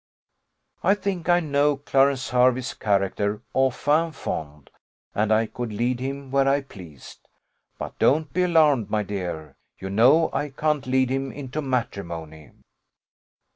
I 0.81 0.95
think 0.95 1.29
I 1.29 1.39
know 1.41 1.77
Clarence 1.77 2.29
Hervey's 2.29 2.73
character 2.73 3.43
au 3.53 3.69
fin 3.69 4.11
fond, 4.11 4.71
and 5.13 5.31
I 5.31 5.45
could 5.45 5.71
lead 5.71 5.99
him 5.99 6.31
where 6.31 6.47
I 6.47 6.61
pleased: 6.61 7.27
but 7.77 7.99
don't 7.99 8.33
be 8.33 8.41
alarmed, 8.41 8.89
my 8.89 9.03
dear; 9.03 9.57
you 9.77 9.91
know 9.91 10.31
I 10.33 10.49
can't 10.49 10.87
lead 10.87 11.11
him 11.11 11.31
into 11.31 11.61
matrimony. 11.61 12.49